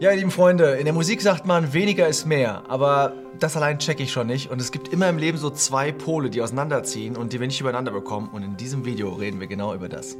Ja, 0.00 0.12
lieben 0.12 0.30
Freunde, 0.30 0.76
in 0.76 0.86
der 0.86 0.94
Musik 0.94 1.20
sagt 1.20 1.44
man, 1.44 1.74
weniger 1.74 2.08
ist 2.08 2.24
mehr. 2.24 2.62
Aber 2.68 3.12
das 3.38 3.54
allein 3.54 3.78
checke 3.78 4.02
ich 4.02 4.10
schon 4.10 4.28
nicht. 4.28 4.50
Und 4.50 4.58
es 4.58 4.72
gibt 4.72 4.88
immer 4.94 5.10
im 5.10 5.18
Leben 5.18 5.36
so 5.36 5.50
zwei 5.50 5.92
Pole, 5.92 6.30
die 6.30 6.40
auseinanderziehen 6.40 7.18
und 7.18 7.34
die 7.34 7.38
wir 7.40 7.46
nicht 7.46 7.60
übereinander 7.60 7.92
bekommen. 7.92 8.30
Und 8.32 8.42
in 8.42 8.56
diesem 8.56 8.86
Video 8.86 9.10
reden 9.10 9.40
wir 9.40 9.46
genau 9.46 9.74
über 9.74 9.90
das. 9.90 10.16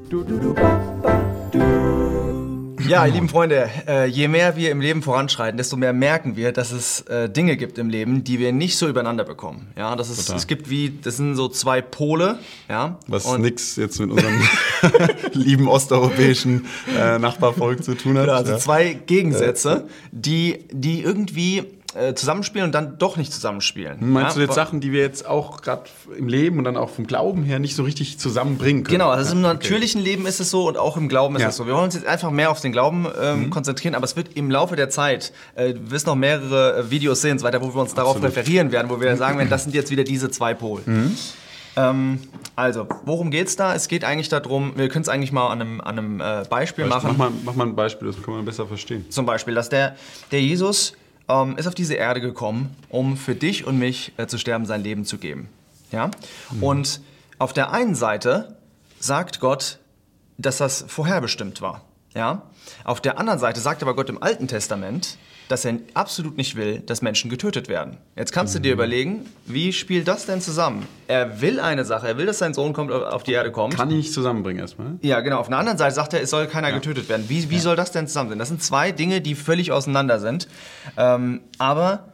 Ja, 2.90 3.06
ihr 3.06 3.12
lieben 3.12 3.28
Freunde, 3.28 3.70
äh, 3.86 4.06
je 4.06 4.26
mehr 4.26 4.56
wir 4.56 4.72
im 4.72 4.80
Leben 4.80 5.02
voranschreiten, 5.02 5.56
desto 5.56 5.76
mehr 5.76 5.92
merken 5.92 6.34
wir, 6.34 6.50
dass 6.50 6.72
es 6.72 7.02
äh, 7.02 7.30
Dinge 7.30 7.56
gibt 7.56 7.78
im 7.78 7.88
Leben, 7.88 8.24
die 8.24 8.40
wir 8.40 8.52
nicht 8.52 8.76
so 8.76 8.88
übereinander 8.88 9.22
bekommen. 9.22 9.68
Ja, 9.76 9.94
das 9.94 10.10
ist, 10.10 10.28
es 10.28 10.48
gibt 10.48 10.70
wie, 10.70 10.98
das 11.00 11.16
sind 11.16 11.36
so 11.36 11.48
zwei 11.48 11.82
Pole. 11.82 12.40
Ja, 12.68 12.98
Was 13.06 13.38
nichts 13.38 13.76
jetzt 13.76 14.00
mit 14.00 14.10
unserem 14.10 14.42
lieben 15.34 15.68
osteuropäischen 15.68 16.66
äh, 16.98 17.20
Nachbarvolk 17.20 17.84
zu 17.84 17.94
tun 17.94 18.18
hat. 18.18 18.24
Genau, 18.24 18.36
also 18.36 18.52
ja. 18.54 18.58
zwei 18.58 18.94
Gegensätze, 18.94 19.86
die, 20.10 20.64
die 20.72 21.02
irgendwie 21.02 21.66
äh, 21.94 22.14
zusammenspielen 22.14 22.66
und 22.66 22.72
dann 22.72 22.98
doch 22.98 23.16
nicht 23.16 23.32
zusammenspielen. 23.32 23.98
Meinst 24.12 24.36
ja? 24.36 24.40
du 24.40 24.46
jetzt 24.46 24.54
Sachen, 24.54 24.80
die 24.80 24.92
wir 24.92 25.00
jetzt 25.00 25.26
auch 25.26 25.60
gerade 25.60 25.82
im 26.16 26.28
Leben 26.28 26.58
und 26.58 26.64
dann 26.64 26.76
auch 26.76 26.90
vom 26.90 27.06
Glauben 27.06 27.42
her 27.42 27.58
nicht 27.58 27.74
so 27.74 27.82
richtig 27.82 28.18
zusammenbringen 28.18 28.84
können? 28.84 28.98
Genau, 28.98 29.10
also 29.10 29.32
im 29.32 29.42
Ja, 29.42 29.54
natürlichen 29.54 30.00
Leben 30.00 30.24
ist 30.26 30.38
es 30.40 30.50
so 30.50 30.68
und 30.68 30.76
auch 30.76 30.96
im 30.96 31.08
Glauben 31.08 31.34
ist 31.36 31.44
es 31.44 31.56
so. 31.56 31.66
Wir 31.66 31.74
wollen 31.74 31.84
uns 31.86 31.94
jetzt 31.94 32.06
einfach 32.06 32.30
mehr 32.30 32.50
auf 32.50 32.60
den 32.60 32.70
Glauben 32.72 33.06
ähm, 33.20 33.40
Mhm. 33.46 33.50
konzentrieren, 33.50 33.94
aber 33.94 34.04
es 34.04 34.14
wird 34.16 34.36
im 34.36 34.50
Laufe 34.50 34.76
der 34.76 34.88
Zeit, 34.90 35.32
äh, 35.56 35.74
du 35.74 35.90
wirst 35.90 36.06
noch 36.06 36.14
mehrere 36.14 36.76
äh, 36.78 36.90
Videos 36.90 37.22
sehen 37.22 37.38
so 37.38 37.44
weiter, 37.44 37.60
wo 37.60 37.74
wir 37.74 37.80
uns 37.80 37.94
darauf 37.94 38.16
Absolut. 38.16 38.36
referieren 38.36 38.70
werden, 38.72 38.88
wo 38.90 39.00
wir 39.00 39.16
sagen 39.16 39.38
werden, 39.38 39.50
das 39.50 39.62
sind 39.64 39.74
jetzt 39.74 39.90
wieder 39.90 40.04
diese 40.04 40.30
zwei 40.30 40.54
Pole. 40.54 40.82
Mhm. 40.86 41.16
Ähm, 41.76 42.18
also, 42.56 42.86
worum 43.04 43.30
geht's 43.30 43.56
da? 43.56 43.74
Es 43.74 43.88
geht 43.88 44.04
eigentlich 44.04 44.28
darum, 44.28 44.72
wir 44.76 44.88
können 44.88 45.02
es 45.02 45.08
eigentlich 45.08 45.32
mal 45.32 45.48
an 45.48 45.60
einem, 45.60 45.80
an 45.80 45.98
einem 45.98 46.20
äh, 46.20 46.42
Beispiel 46.48 46.86
Mach 46.86 47.02
machen. 47.02 47.16
mal, 47.16 47.30
mach 47.44 47.54
mal 47.54 47.66
ein 47.66 47.76
Beispiel, 47.76 48.08
das 48.08 48.20
kann 48.22 48.34
man 48.34 48.44
besser 48.44 48.66
verstehen. 48.66 49.06
Zum 49.10 49.24
Beispiel, 49.24 49.54
dass 49.54 49.68
der, 49.68 49.96
der 50.32 50.42
Jesus 50.42 50.94
ähm, 51.30 51.56
ist 51.56 51.66
auf 51.66 51.74
diese 51.74 51.94
Erde 51.94 52.20
gekommen, 52.20 52.76
um 52.88 53.16
für 53.16 53.34
dich 53.34 53.66
und 53.66 53.78
mich 53.78 54.12
äh, 54.16 54.26
zu 54.26 54.38
sterben, 54.38 54.66
sein 54.66 54.82
Leben 54.82 55.04
zu 55.04 55.18
geben. 55.18 55.48
Ja? 55.92 56.10
Und 56.60 57.00
auf 57.38 57.52
der 57.52 57.72
einen 57.72 57.94
Seite 57.94 58.56
sagt 58.98 59.40
Gott, 59.40 59.78
dass 60.38 60.58
das 60.58 60.84
vorherbestimmt 60.88 61.60
war. 61.60 61.82
Ja? 62.14 62.42
Auf 62.84 63.00
der 63.00 63.18
anderen 63.18 63.38
Seite 63.38 63.60
sagt 63.60 63.82
aber 63.82 63.94
Gott 63.94 64.08
im 64.08 64.22
Alten 64.22 64.48
Testament, 64.48 65.16
dass 65.50 65.64
er 65.64 65.78
absolut 65.94 66.36
nicht 66.36 66.54
will, 66.54 66.78
dass 66.78 67.02
Menschen 67.02 67.28
getötet 67.28 67.68
werden. 67.68 67.96
Jetzt 68.14 68.32
kannst 68.32 68.54
du 68.54 68.60
dir 68.60 68.72
überlegen, 68.72 69.26
wie 69.46 69.72
spielt 69.72 70.06
das 70.06 70.26
denn 70.26 70.40
zusammen? 70.40 70.86
Er 71.08 71.40
will 71.40 71.58
eine 71.58 71.84
Sache, 71.84 72.06
er 72.06 72.16
will, 72.16 72.26
dass 72.26 72.38
sein 72.38 72.54
Sohn 72.54 72.72
kommt, 72.72 72.92
auf 72.92 73.24
die 73.24 73.32
Erde 73.32 73.50
kommt. 73.50 73.74
Kann 73.76 73.90
ich 73.90 74.12
zusammenbringen 74.12 74.60
erstmal. 74.60 74.92
Ja, 75.02 75.20
genau. 75.20 75.38
Auf 75.38 75.48
der 75.48 75.58
anderen 75.58 75.76
Seite 75.76 75.94
sagt 75.94 76.14
er, 76.14 76.22
es 76.22 76.30
soll 76.30 76.46
keiner 76.46 76.70
getötet 76.70 77.08
werden. 77.08 77.24
Wie, 77.28 77.50
wie 77.50 77.58
soll 77.58 77.74
das 77.74 77.90
denn 77.90 78.06
zusammen 78.06 78.30
sein? 78.30 78.38
Das 78.38 78.48
sind 78.48 78.62
zwei 78.62 78.92
Dinge, 78.92 79.20
die 79.20 79.34
völlig 79.34 79.72
auseinander 79.72 80.20
sind, 80.20 80.46
ähm, 80.96 81.40
aber 81.58 82.10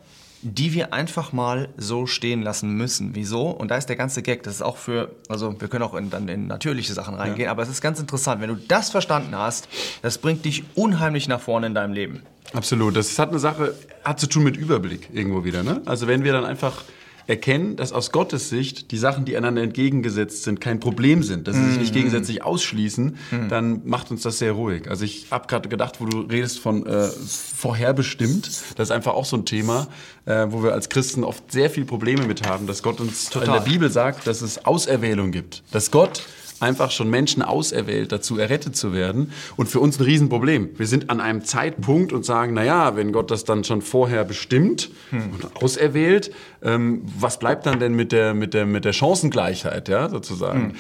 die 0.53 0.73
wir 0.73 0.93
einfach 0.93 1.33
mal 1.33 1.69
so 1.77 2.07
stehen 2.07 2.43
lassen 2.43 2.77
müssen. 2.77 3.15
Wieso? 3.15 3.51
Und 3.51 3.71
da 3.71 3.77
ist 3.77 3.87
der 3.87 3.97
ganze 3.97 4.23
Gag. 4.23 4.45
Das 4.45 4.55
ist 4.55 4.63
auch 4.63 4.77
für, 4.77 5.11
also 5.29 5.61
wir 5.61 5.69
können 5.69 5.83
auch 5.83 5.95
in, 5.95 6.09
dann 6.11 6.29
in 6.29 6.47
natürliche 6.47 6.93
Sachen 6.93 7.15
reingehen, 7.15 7.49
aber 7.49 7.63
es 7.63 7.69
ist 7.69 7.81
ganz 7.81 7.99
interessant. 7.99 8.41
Wenn 8.41 8.51
du 8.51 8.57
das 8.57 8.91
verstanden 8.91 9.37
hast, 9.37 9.69
das 10.03 10.19
bringt 10.19 10.45
dich 10.45 10.65
unheimlich 10.75 11.27
nach 11.27 11.41
vorne 11.41 11.67
in 11.67 11.75
deinem 11.75 11.93
Leben. 11.93 12.23
Absolut. 12.53 12.97
Das 12.97 13.19
hat 13.19 13.31
eine 13.31 13.41
Sache, 13.41 13.75
hat 14.05 14.21
zu 14.21 14.29
tun 14.29 14.45
mit 14.45 14.57
Überblick 14.57 15.09
irgendwo 15.13 15.45
wieder. 15.45 15.65
Ne? 15.65 15.83
Also 15.85 16.07
wenn 16.07 16.23
wir 16.23 16.33
dann 16.33 16.45
einfach 16.45 16.85
erkennen, 17.27 17.77
dass 17.77 17.93
aus 17.93 18.13
Gottes 18.13 18.49
Sicht 18.49 18.91
die 18.91 18.99
Sachen, 18.99 19.25
die 19.25 19.37
einander 19.37 19.63
entgegengesetzt 19.63 20.45
sind, 20.45 20.61
kein 20.61 20.81
Problem 20.81 21.23
sind, 21.23 21.49
dass 21.49 21.57
sie 21.57 21.65
sich 21.71 21.79
nicht 21.79 21.93
gegenseitig 21.93 22.43
ausschließen, 22.43 23.17
dann 23.49 23.83
macht 23.85 24.11
uns 24.11 24.23
das 24.23 24.39
sehr 24.39 24.53
ruhig. 24.53 24.89
Also 24.89 25.05
ich 25.05 25.27
habe 25.31 25.47
gerade 25.47 25.69
gedacht, 25.69 26.01
wo 26.01 26.07
du 26.07 26.21
redest 26.21 26.59
von 26.59 26.87
äh, 26.87 27.09
vorherbestimmt, 27.09 28.47
das 28.77 28.89
ist 28.89 28.91
einfach 28.91 29.15
auch 29.15 29.25
so 29.25 29.37
ein 29.37 29.45
Thema, 29.45 29.89
äh, 30.25 30.47
wo 30.49 30.63
wir 30.63 30.73
als 30.73 30.89
Christen 30.89 31.25
oft 31.25 31.51
sehr 31.51 31.71
viel 31.71 31.85
Probleme 31.85 32.27
mit 32.27 32.47
haben, 32.47 32.67
dass 32.67 32.83
Gott 32.83 33.01
uns 33.01 33.31
in 33.35 33.53
der 33.53 33.61
Bibel 33.61 33.91
sagt, 33.91 34.27
dass 34.27 34.43
es 34.43 34.65
Auserwählung 34.65 35.33
gibt. 35.33 35.63
Dass 35.73 35.91
Gott 35.91 36.23
einfach 36.61 36.91
schon 36.91 37.11
Menschen 37.11 37.43
auserwählt, 37.43 38.13
dazu 38.13 38.39
errettet 38.39 38.77
zu 38.77 38.93
werden. 38.93 39.33
Und 39.57 39.69
für 39.69 39.81
uns 39.81 39.99
ein 39.99 40.05
Riesenproblem. 40.05 40.71
Wir 40.77 40.87
sind 40.87 41.11
an 41.11 41.21
einem 41.21 41.45
Zeitpunkt 41.45 42.13
und 42.13 42.25
sagen, 42.25 42.55
na 42.55 42.65
ja, 42.65 42.97
wenn 42.97 43.13
Gott 43.13 43.31
das 43.31 43.45
dann 43.45 43.65
schon 43.65 43.83
vorher 43.83 44.25
bestimmt 44.25 44.91
und 45.13 45.63
auserwählt, 45.63 46.33
ähm, 46.63 47.03
was 47.19 47.39
bleibt 47.39 47.67
dann 47.67 47.81
denn 47.81 47.95
mit 47.95 48.13
der, 48.13 48.35
mit 48.35 48.55
der, 48.55 48.67
mit 48.67 48.85
der 48.85 48.93
Chancengleichheit, 48.93 49.89
ja, 49.89 50.09
sozusagen? 50.09 50.75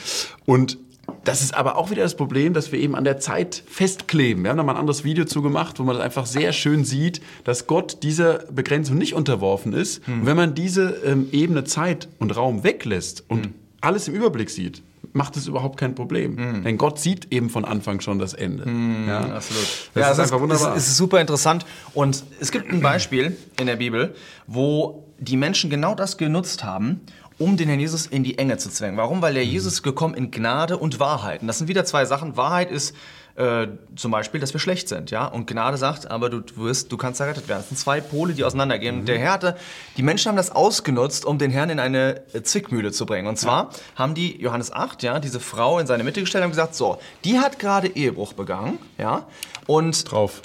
Und 0.44 0.78
das 1.24 1.42
ist 1.42 1.54
aber 1.54 1.76
auch 1.76 1.90
wieder 1.90 2.02
das 2.02 2.16
Problem, 2.16 2.52
dass 2.52 2.72
wir 2.72 2.78
eben 2.78 2.94
an 2.94 3.04
der 3.04 3.18
Zeit 3.18 3.62
festkleben. 3.66 4.44
Wir 4.44 4.50
haben 4.50 4.56
da 4.56 4.62
mal 4.62 4.72
ein 4.72 4.78
anderes 4.78 5.04
Video 5.04 5.24
zu 5.24 5.42
gemacht, 5.42 5.78
wo 5.78 5.82
man 5.82 5.96
das 5.96 6.04
einfach 6.04 6.26
sehr 6.26 6.52
schön 6.52 6.84
sieht, 6.84 7.20
dass 7.44 7.66
Gott 7.66 8.02
dieser 8.02 8.44
Begrenzung 8.52 8.96
nicht 8.96 9.14
unterworfen 9.14 9.72
ist. 9.72 10.06
Und 10.08 10.26
wenn 10.26 10.36
man 10.36 10.54
diese 10.54 11.00
ähm, 11.04 11.28
Ebene 11.32 11.64
Zeit 11.64 12.08
und 12.18 12.36
Raum 12.36 12.64
weglässt 12.64 13.24
und 13.28 13.50
alles 13.80 14.08
im 14.08 14.14
Überblick 14.14 14.50
sieht, 14.50 14.82
macht 15.16 15.36
es 15.36 15.46
überhaupt 15.46 15.78
kein 15.78 15.94
Problem. 15.94 16.62
Denn 16.62 16.76
Gott 16.76 17.00
sieht 17.00 17.32
eben 17.32 17.50
von 17.50 17.64
Anfang 17.64 18.00
schon 18.00 18.18
das 18.18 18.34
Ende. 18.34 18.64
Ja, 19.08 19.20
Absolut. 19.36 19.90
Das 19.94 20.02
ja, 20.02 20.10
ist 20.12 20.18
einfach 20.20 20.40
wunderbar. 20.40 20.76
Es 20.76 20.86
ist 20.86 20.96
super 20.96 21.20
interessant. 21.20 21.64
Und 21.94 22.22
es 22.38 22.52
gibt 22.52 22.70
ein 22.70 22.82
Beispiel 22.82 23.36
in 23.58 23.66
der 23.66 23.76
Bibel, 23.76 24.14
wo 24.46 25.04
die 25.18 25.36
Menschen 25.36 25.70
genau 25.70 25.94
das 25.94 26.18
genutzt 26.18 26.62
haben, 26.62 27.00
um 27.38 27.56
den 27.56 27.68
Herrn 27.68 27.80
Jesus 27.80 28.06
in 28.06 28.24
die 28.24 28.38
Enge 28.38 28.56
zu 28.58 28.70
zwängen. 28.70 28.96
Warum? 28.96 29.22
Weil 29.22 29.34
der 29.34 29.44
Jesus 29.44 29.82
gekommen 29.82 30.14
in 30.14 30.30
Gnade 30.30 30.78
und 30.78 31.00
Wahrheit. 31.00 31.42
Und 31.42 31.48
das 31.48 31.58
sind 31.58 31.68
wieder 31.68 31.84
zwei 31.84 32.04
Sachen. 32.04 32.36
Wahrheit 32.36 32.70
ist 32.70 32.94
äh, 33.36 33.68
zum 33.94 34.10
Beispiel, 34.10 34.40
dass 34.40 34.54
wir 34.54 34.60
schlecht 34.60 34.88
sind, 34.88 35.10
ja. 35.10 35.26
Und 35.26 35.46
Gnade 35.46 35.76
sagt, 35.76 36.10
aber 36.10 36.30
du 36.30 36.42
wirst, 36.56 36.90
du 36.90 36.96
kannst 36.96 37.20
errettet 37.20 37.48
werden. 37.48 37.60
Das 37.60 37.68
sind 37.68 37.76
zwei 37.76 38.00
Pole, 38.00 38.32
die 38.32 38.44
auseinandergehen. 38.44 39.00
Und 39.00 39.06
der 39.06 39.18
Herr 39.18 39.32
hatte, 39.32 39.56
die 39.98 40.02
Menschen 40.02 40.30
haben 40.30 40.36
das 40.36 40.50
ausgenutzt, 40.50 41.26
um 41.26 41.38
den 41.38 41.50
Herrn 41.50 41.68
in 41.68 41.78
eine 41.78 42.22
äh, 42.32 42.42
Zwickmühle 42.42 42.92
zu 42.92 43.04
bringen. 43.04 43.28
Und 43.28 43.36
zwar 43.36 43.70
haben 43.94 44.14
die 44.14 44.40
Johannes 44.40 44.72
8, 44.72 45.02
ja, 45.02 45.20
diese 45.20 45.40
Frau 45.40 45.78
in 45.78 45.86
seine 45.86 46.02
Mitte 46.02 46.20
gestellt 46.20 46.42
und 46.42 46.44
haben 46.46 46.52
gesagt, 46.52 46.74
so, 46.74 46.98
die 47.24 47.38
hat 47.38 47.58
gerade 47.58 47.88
Ehebruch 47.88 48.32
begangen, 48.32 48.78
ja. 48.96 49.26
Und 49.66 50.10
Drauf. 50.10 50.40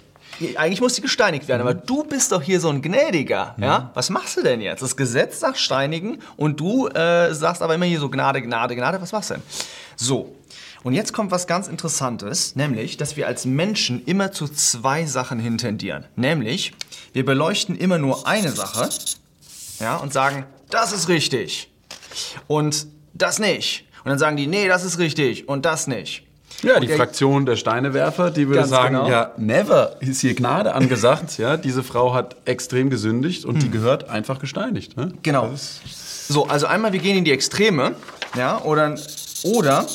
Eigentlich 0.56 0.82
muss 0.82 0.96
sie 0.96 1.02
gesteinigt 1.02 1.48
werden, 1.48 1.62
aber 1.62 1.74
du 1.74 2.04
bist 2.04 2.32
doch 2.32 2.42
hier 2.42 2.60
so 2.60 2.70
ein 2.70 2.82
Gnädiger, 2.82 3.56
ja? 3.60 3.92
Was 3.94 4.10
machst 4.10 4.38
du 4.38 4.44
denn 4.44 4.62
jetzt? 4.62 4.82
Das 4.82 4.96
Gesetz 4.96 5.40
sagt 5.40 5.58
steinigen 5.58 6.20
und 6.38 6.60
du 6.60 6.88
äh, 6.88 7.34
sagst 7.34 7.62
aber 7.62 7.76
immer 7.76 7.86
hier 7.86 8.00
so 8.00 8.10
Gnade, 8.10 8.42
Gnade, 8.42 8.76
Gnade. 8.76 9.02
Was 9.02 9.12
machst 9.12 9.30
du 9.30 9.36
denn? 9.36 9.44
So. 9.96 10.36
Und 10.84 10.94
jetzt 10.94 11.14
kommt 11.14 11.30
was 11.30 11.46
ganz 11.46 11.68
Interessantes, 11.68 12.56
nämlich, 12.56 12.98
dass 12.98 13.16
wir 13.16 13.28
als 13.28 13.46
Menschen 13.46 14.04
immer 14.06 14.32
zu 14.32 14.48
zwei 14.48 15.06
Sachen 15.06 15.40
hintendieren. 15.40 16.06
Nämlich, 16.16 16.74
wir 17.14 17.24
beleuchten 17.24 17.76
immer 17.76 18.00
nur 18.00 18.28
eine 18.28 18.52
Sache, 18.52 18.90
ja, 19.80 19.98
und 19.98 20.12
sagen, 20.12 20.46
das 20.72 20.92
ist 20.92 21.08
richtig. 21.08 21.72
Und 22.48 22.88
das 23.14 23.38
nicht. 23.38 23.86
Und 24.04 24.10
dann 24.10 24.18
sagen 24.18 24.38
die, 24.38 24.48
nee, 24.48 24.68
das 24.68 24.84
ist 24.84 24.98
richtig 24.98 25.48
und 25.48 25.66
das 25.66 25.86
nicht. 25.86 26.26
Ja, 26.64 26.80
die 26.80 26.88
der- 26.88 26.98
Fraktion 26.98 27.46
der 27.46 27.56
Steinewerfer, 27.56 28.30
die 28.32 28.48
würde 28.48 28.66
sagen, 28.66 28.96
genau. 28.96 29.10
ja, 29.10 29.32
never 29.38 29.96
ist 30.00 30.22
hier 30.22 30.36
Gnade 30.36 30.74
angesagt. 30.76 31.38
ja, 31.38 31.58
diese 31.58 31.84
Frau 31.84 32.14
hat 32.14 32.36
extrem 32.46 32.90
gesündigt 32.90 33.46
und 33.46 33.64
die 33.64 33.70
gehört 33.72 34.10
einfach 34.10 34.40
gesteinigt. 34.40 34.96
Ne? 34.98 35.14
Genau. 35.24 35.50
So, 36.28 36.48
also 36.48 36.68
einmal, 36.68 36.94
wir 36.94 37.00
gehen 37.00 37.18
in 37.18 37.24
die 37.26 37.32
Extreme, 37.32 37.96
ja, 38.38 38.62
oder, 38.62 38.96
oder 39.44 39.86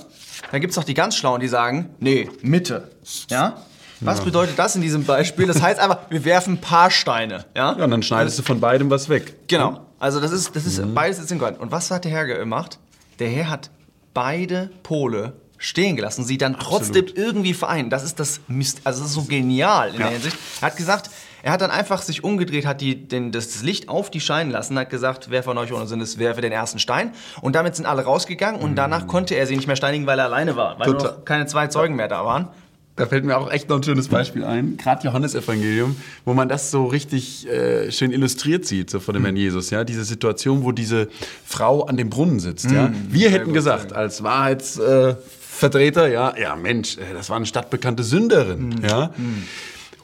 dann 0.51 0.61
gibt 0.61 0.73
es 0.73 0.77
noch 0.77 0.85
die 0.85 0.95
ganz 0.95 1.17
Schlauen, 1.17 1.41
die 1.41 1.49
sagen, 1.49 1.91
nee, 2.01 2.29
Mitte, 2.43 2.89
ja. 3.31 3.57
Was 4.01 4.21
bedeutet 4.21 4.59
das 4.59 4.77
in 4.77 4.83
diesem 4.83 5.05
Beispiel? 5.05 5.47
Das 5.47 5.63
heißt 5.63 5.81
einfach, 5.81 5.99
wir 6.11 6.25
werfen 6.27 6.55
ein 6.55 6.61
paar 6.61 6.91
Steine, 6.91 7.47
ja. 7.57 7.75
Ja, 7.79 7.85
und 7.85 7.91
dann 7.91 8.03
schneidest 8.03 8.39
du 8.39 8.43
von 8.43 8.61
beidem 8.61 8.91
was 8.91 9.09
weg. 9.09 9.35
Genau. 9.49 9.81
Also 9.99 10.21
das 10.21 10.33
ist, 10.33 10.55
das 10.55 10.67
ist 10.67 10.95
beides 10.95 11.19
ist 11.19 11.33
in 11.33 11.39
Gold. 11.39 11.59
Und 11.59 11.71
was 11.73 11.91
hat 11.91 12.05
der 12.05 12.11
Herr 12.13 12.27
gemacht? 12.27 12.79
Der 13.19 13.29
Herr 13.31 13.49
hat 13.49 13.71
beide 14.13 14.69
Pole 14.83 15.33
stehen 15.59 15.97
gelassen, 15.97 16.25
sie 16.25 16.39
dann 16.39 16.59
trotzdem 16.59 17.07
irgendwie 17.15 17.55
vereinen. 17.55 17.91
Das 17.91 18.05
ist 18.05 18.21
das 18.21 18.41
Mist, 18.49 18.81
also 18.85 19.01
das 19.01 19.09
ist 19.11 19.15
so 19.15 19.23
genial 19.25 19.89
in 19.89 19.95
Ja. 19.95 19.99
der 20.01 20.11
Hinsicht. 20.11 20.37
Er 20.61 20.67
hat 20.69 20.77
gesagt, 20.77 21.11
er 21.43 21.53
hat 21.53 21.61
dann 21.61 21.71
einfach 21.71 22.03
sich 22.03 22.25
umgedreht, 22.25 22.67
hat 22.67 22.81
die, 22.81 22.97
den, 23.09 23.31
das, 23.33 23.49
das 23.53 23.63
Licht 23.63 23.89
auf 23.89 24.11
die 24.11 24.21
scheinen 24.21 24.51
lassen, 24.51 24.79
hat 24.79 24.91
gesagt, 24.91 25.31
wer 25.31 25.43
von 25.43 25.57
euch 25.59 25.73
ohne 25.73 25.87
Sinn 25.87 26.01
ist, 26.01 26.19
werfe 26.19 26.41
den 26.41 26.53
ersten 26.53 26.79
Stein. 26.79 27.13
Und 27.41 27.55
damit 27.55 27.77
sind 27.77 27.87
alle 27.87 28.03
rausgegangen 28.03 28.61
und 28.61 28.75
danach 28.77 29.07
konnte 29.07 29.35
er 29.37 29.47
sie 29.47 29.55
nicht 29.57 29.67
mehr 29.67 29.77
steinigen, 29.77 30.07
weil 30.07 30.19
er 30.19 30.25
alleine 30.27 30.57
war, 30.57 30.79
weil 30.79 30.87
Total. 30.93 31.19
keine 31.25 31.47
zwei 31.47 31.69
Zeugen 31.69 31.95
mehr 31.97 32.09
da 32.09 32.25
waren. 32.25 32.49
Da 32.97 33.05
fällt 33.05 33.27
mir 33.27 33.37
auch 33.37 33.51
echt 33.51 33.69
noch 33.69 33.77
ein 33.77 33.83
schönes 33.83 34.09
Beispiel 34.09 34.43
ein, 34.43 34.79
gerade 34.79 35.05
Johannesevangelium, 35.05 35.97
wo 36.25 36.33
man 36.33 36.49
das 36.49 36.71
so 36.71 36.87
richtig 36.87 37.47
äh, 37.47 37.93
schön 37.93 38.11
illustriert 38.11 38.65
sieht, 38.65 38.89
so 38.89 39.01
von 39.01 39.13
dem 39.13 39.23
Herrn 39.23 39.37
Jesus, 39.37 39.69
ja, 39.69 39.85
diese 39.85 40.03
Situation, 40.03 40.65
wo 40.65 40.73
diese 40.73 41.09
Frau 41.45 41.85
an 41.85 41.99
dem 41.99 42.09
Brunnen 42.09 42.41
sitzt, 42.41 42.71
ja. 42.71 42.91
Wir 43.11 43.29
hätten 43.31 43.53
gesagt, 43.53 43.93
als 43.93 44.23
Wahrheitsvertreter, 44.23 45.11
äh, 45.11 45.17
Vertreter, 45.57 46.09
ja, 46.09 46.35
ja 46.39 46.55
Mensch, 46.57 46.99
äh, 46.99 47.13
das 47.15 47.31
war 47.31 47.37
eine 47.37 47.47
stadtbekannte 47.47 48.03
Sünderin, 48.05 48.81
ja. 48.87 49.11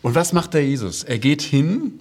Und 0.02 0.14
was 0.14 0.32
macht 0.32 0.54
der 0.54 0.64
Jesus? 0.66 1.04
Er 1.04 1.18
geht 1.18 1.42
hin 1.42 2.00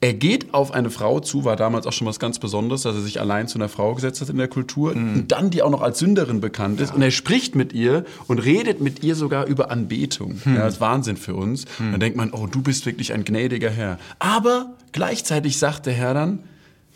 er 0.00 0.14
geht 0.14 0.54
auf 0.54 0.70
eine 0.70 0.90
Frau 0.90 1.18
zu, 1.18 1.44
war 1.44 1.56
damals 1.56 1.84
auch 1.84 1.92
schon 1.92 2.06
was 2.06 2.20
ganz 2.20 2.38
Besonderes, 2.38 2.82
dass 2.82 2.94
er 2.94 3.00
sich 3.02 3.20
allein 3.20 3.48
zu 3.48 3.58
einer 3.58 3.68
Frau 3.68 3.96
gesetzt 3.96 4.20
hat 4.20 4.28
in 4.28 4.36
der 4.38 4.46
Kultur 4.46 4.94
Mhm. 4.94 5.14
und 5.14 5.32
dann 5.32 5.50
die 5.50 5.60
auch 5.60 5.70
noch 5.70 5.82
als 5.82 5.98
Sünderin 5.98 6.40
bekannt 6.40 6.80
ist 6.80 6.94
und 6.94 7.02
er 7.02 7.10
spricht 7.10 7.56
mit 7.56 7.72
ihr 7.72 8.04
und 8.28 8.38
redet 8.38 8.80
mit 8.80 9.02
ihr 9.02 9.16
sogar 9.16 9.46
über 9.46 9.72
Anbetung. 9.72 10.38
Hm. 10.44 10.54
Ja, 10.54 10.64
das 10.66 10.74
ist 10.74 10.80
Wahnsinn 10.80 11.16
für 11.16 11.34
uns. 11.34 11.64
Dann 11.80 11.98
denkt 11.98 12.16
man, 12.16 12.30
oh, 12.30 12.46
du 12.46 12.62
bist 12.62 12.86
wirklich 12.86 13.12
ein 13.12 13.24
gnädiger 13.24 13.70
Herr. 13.70 13.98
Aber 14.20 14.74
gleichzeitig 14.92 15.58
sagt 15.58 15.86
der 15.86 15.94
Herr 15.94 16.14
dann, 16.14 16.44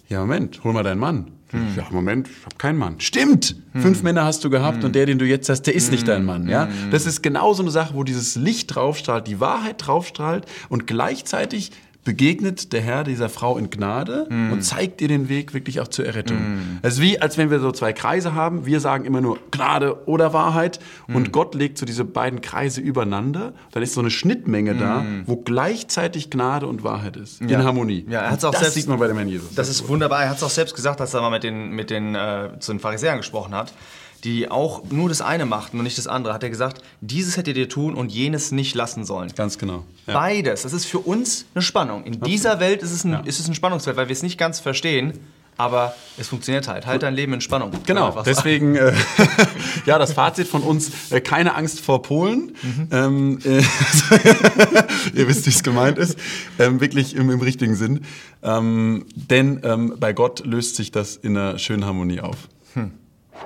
ja 0.09 0.21
Moment, 0.21 0.63
hol 0.63 0.73
mal 0.73 0.85
deinen 0.85 1.01
Mann. 1.01 1.33
Hm. 1.53 1.69
Ja, 1.77 1.87
Moment, 1.91 2.29
ich 2.29 2.45
habe 2.45 2.57
keinen 2.57 2.79
Mann. 2.79 2.99
Stimmt! 2.99 3.57
Fünf 3.75 4.03
Männer 4.03 4.25
hast 4.25 4.43
du 4.45 4.51
gehabt 4.51 4.79
Hm. 4.79 4.85
und 4.87 4.95
der, 4.95 5.07
den 5.07 5.19
du 5.19 5.25
jetzt 5.27 5.49
hast, 5.49 5.63
der 5.63 5.75
ist 5.75 5.91
nicht 5.91 6.09
dein 6.09 6.25
Mann. 6.25 6.49
Ja? 6.49 6.69
Das 6.91 7.07
ist 7.07 7.23
genau 7.23 7.55
so 7.55 7.63
eine 7.63 7.71
Sache, 7.71 7.95
wo 7.95 8.03
dieses 8.05 8.37
Licht 8.37 8.75
draufstrahlt, 8.75 9.27
die 9.27 9.39
Wahrheit 9.41 9.77
draufstrahlt 9.87 10.47
und 10.69 10.87
gleichzeitig 10.87 11.71
begegnet 12.05 12.73
der 12.73 12.81
Herr 12.81 13.05
dieser 13.05 13.29
Frau 13.29 13.57
in 13.59 13.71
Gnade 13.71 14.27
und 14.51 14.63
zeigt 14.63 15.01
ihr 15.01 15.09
den 15.09 15.29
Weg 15.29 15.55
wirklich 15.55 15.81
auch 15.81 15.89
zur 15.89 16.05
Errettung. 16.05 16.39
Es 16.83 16.95
ist 16.95 17.01
wie, 17.01 17.21
als 17.21 17.39
wenn 17.39 17.51
wir 17.51 17.61
so 17.61 17.71
zwei 17.71 17.93
Kreise 17.93 18.35
haben. 18.35 18.67
Wir 18.67 18.81
sagen 18.81 19.05
immer 19.05 19.21
nur 19.21 19.39
Gnade 19.53 20.07
oder 20.09 20.33
Wahrheit 20.33 20.81
und 21.09 21.31
Gott 21.33 21.55
legt 21.55 21.79
so 21.79 21.87
diese 21.87 22.05
beiden 22.05 22.41
Kreise 22.41 22.81
übereinander. 22.81 23.53
Dann 23.71 23.83
ist 23.83 23.95
so 23.95 24.01
eine 24.01 24.11
Schnittmenge 24.11 24.75
da, 24.75 25.05
wo 25.27 25.37
gleichzeitig 25.37 26.31
Gnade 26.31 26.67
und 26.67 26.83
Wahrheit 26.83 27.17
ist. 27.17 27.41
In 27.41 27.49
Ja. 27.49 27.63
Harmonie. 27.63 28.05
Ja, 28.09 28.21
er 28.23 28.31
hat's 28.33 28.45
auch 28.45 28.51
das 28.51 28.61
selbst- 28.63 28.75
sieht 28.75 28.89
man 28.89 28.99
bei 28.99 29.07
dem 29.07 29.17
Herrn 29.17 29.29
Jesus. 29.29 29.55
Das 29.55 29.69
ist 29.69 29.89
wunderbar. 29.89 30.23
Er 30.25 30.31
hat 30.31 30.39
es 30.39 30.43
auch 30.43 30.51
selbst 30.51 30.75
gesagt, 30.75 31.01
als 31.01 31.15
er 31.15 31.21
mal 31.21 31.31
mit 31.31 31.45
den, 31.45 31.71
mit 31.71 31.91
den, 31.91 32.15
äh, 32.15 32.51
zu 32.59 32.73
den 32.73 32.81
Pharisäern 32.81 33.19
gesprochen 33.19 33.55
hat, 33.55 33.73
die 34.25 34.51
auch 34.51 34.85
nur 34.91 35.09
das 35.09 35.21
eine 35.21 35.47
machten 35.47 35.79
und 35.79 35.85
nicht 35.85 35.99
das 35.99 36.07
andere. 36.07 36.33
Hat 36.33 36.43
er 36.43 36.51
gesagt, 36.51 36.83
dieses 37.01 37.37
hättet 37.37 37.57
ihr 37.57 37.69
tun 37.69 37.95
und 37.95 38.13
jenes 38.13 38.53
nicht 38.53 38.75
lassen 38.75 39.05
sollen. 39.05 39.33
Ganz 39.35 39.59
genau. 39.59 39.85
Ja. 40.07 40.15
Beides. 40.15 40.63
Das 40.63 40.73
ist 40.73 40.87
für 40.87 41.01
uns 41.01 41.47
eine 41.55 41.63
Spannung. 41.63 42.05
In 42.05 42.21
dieser 42.21 42.61
Welt 42.61 42.83
ist 42.83 42.93
es 42.93 43.05
ein, 43.05 43.25
ist 43.25 43.41
es 43.41 43.49
ein 43.49 43.55
Spannungsfeld, 43.55 43.97
weil 43.97 44.09
wir 44.09 44.13
es 44.13 44.23
nicht 44.23 44.39
ganz 44.39 44.61
verstehen, 44.61 45.19
aber 45.59 45.95
es 46.19 46.29
funktioniert 46.29 46.69
halt. 46.69 46.87
Halt 46.87 47.03
dein 47.03 47.15
Leben 47.15 47.35
in 47.35 47.41
Spannung. 47.41 47.73
Genau, 47.85 48.23
deswegen, 48.25 48.77
äh, 48.77 48.93
ja, 49.87 49.99
das 49.99 50.13
Fazit 50.13 50.47
von 50.47 50.63
uns, 50.63 51.11
äh, 51.11 51.21
keine 51.21 51.55
Angst 51.57 51.81
vor 51.81 52.03
Polen. 52.03 52.55
Ähm, 52.91 53.39
äh, 53.45 53.59
ihr 55.15 55.29
wisst, 55.29 55.47
wie 55.47 55.51
es 55.51 55.63
gemeint 55.63 55.99
ist. 55.99 56.17
Ähm, 56.59 56.81
wirklich 56.81 57.17
im, 57.17 57.29
im 57.29 57.41
richtigen 57.41 57.75
Sinn. 57.75 58.05
Ähm, 58.43 59.05
denn 59.15 59.61
ähm, 59.65 59.97
bei 59.99 60.13
Gott 60.13 60.47
löst 60.47 60.77
sich 60.77 60.93
das 60.93 61.17
in 61.17 61.37
einer 61.37 61.59
schönen 61.59 61.85
Harmonie 61.85 62.21
auf. 62.21 62.49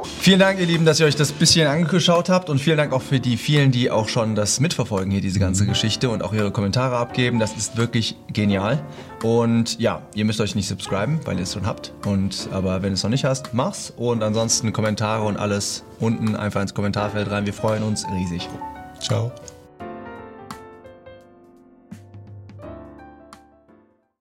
Vielen 0.04 0.38
Dank, 0.40 0.58
ihr 0.58 0.66
Lieben, 0.66 0.84
dass 0.84 1.00
ihr 1.00 1.06
euch 1.06 1.16
das 1.16 1.32
bisschen 1.32 1.66
angeschaut 1.66 2.28
habt 2.28 2.50
und 2.50 2.58
vielen 2.58 2.76
Dank 2.76 2.92
auch 2.92 3.02
für 3.02 3.20
die 3.20 3.36
vielen, 3.36 3.70
die 3.70 3.90
auch 3.90 4.08
schon 4.08 4.34
das 4.34 4.60
mitverfolgen 4.60 5.10
hier, 5.10 5.20
diese 5.20 5.38
ganze 5.38 5.66
Geschichte 5.66 6.10
und 6.10 6.22
auch 6.22 6.32
ihre 6.32 6.50
Kommentare 6.50 6.96
abgeben. 6.96 7.38
Das 7.38 7.56
ist 7.56 7.76
wirklich 7.76 8.16
genial. 8.32 8.82
Und 9.22 9.78
ja, 9.78 10.02
ihr 10.14 10.24
müsst 10.24 10.40
euch 10.40 10.54
nicht 10.54 10.68
subscriben, 10.68 11.20
weil 11.24 11.36
ihr 11.36 11.44
es 11.44 11.54
schon 11.54 11.66
habt. 11.66 11.92
Und, 12.04 12.48
aber 12.52 12.82
wenn 12.82 12.90
du 12.90 12.94
es 12.94 13.02
noch 13.02 13.10
nicht 13.10 13.24
hast, 13.24 13.54
mach's. 13.54 13.92
Und 13.96 14.22
ansonsten 14.22 14.72
Kommentare 14.72 15.24
und 15.24 15.36
alles 15.36 15.84
unten 16.00 16.36
einfach 16.36 16.62
ins 16.62 16.74
Kommentarfeld 16.74 17.30
rein. 17.30 17.46
Wir 17.46 17.54
freuen 17.54 17.82
uns 17.82 18.04
riesig. 18.12 18.48
Ciao. 19.00 19.32